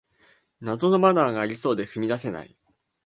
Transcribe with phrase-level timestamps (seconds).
[0.61, 2.57] 謎のマナーがありそうで踏み出せない